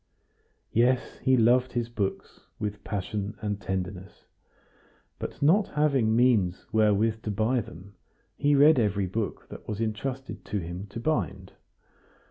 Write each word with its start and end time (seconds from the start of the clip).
Yes, 0.71 1.19
he 1.19 1.37
loved 1.37 1.73
his 1.73 1.87
books 1.87 2.47
with 2.57 2.83
passion 2.83 3.37
and 3.39 3.61
tenderness; 3.61 4.25
but 5.19 5.43
not 5.43 5.67
having 5.67 6.15
means 6.15 6.65
wherewith 6.71 7.21
to 7.21 7.29
buy 7.29 7.61
them, 7.61 7.93
he 8.35 8.55
read 8.55 8.79
every 8.79 9.05
book 9.05 9.47
that 9.49 9.67
was 9.67 9.79
entrusted 9.79 10.43
to 10.45 10.57
him 10.57 10.87
to 10.87 10.99
bind. 10.99 11.53